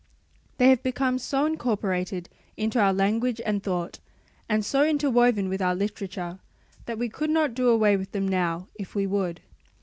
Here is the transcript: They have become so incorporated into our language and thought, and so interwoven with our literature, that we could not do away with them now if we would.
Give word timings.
They 0.57 0.69
have 0.69 0.81
become 0.81 1.19
so 1.19 1.45
incorporated 1.45 2.27
into 2.57 2.79
our 2.79 2.91
language 2.91 3.39
and 3.45 3.61
thought, 3.61 3.99
and 4.49 4.65
so 4.65 4.83
interwoven 4.83 5.47
with 5.47 5.61
our 5.61 5.75
literature, 5.75 6.39
that 6.87 6.97
we 6.97 7.07
could 7.07 7.29
not 7.29 7.53
do 7.53 7.69
away 7.69 7.95
with 7.95 8.11
them 8.11 8.27
now 8.27 8.67
if 8.79 8.95
we 8.95 9.05
would. 9.05 9.41